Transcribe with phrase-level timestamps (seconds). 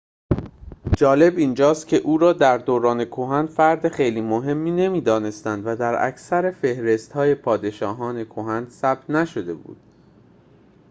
[0.97, 6.51] جالب اینجاست که او را در دوران کهن فرد خیلی مهمی نمی‌دانستند و در اکثر
[6.51, 9.77] فهرست‌های پادشاهان کهن ثبت نشده بود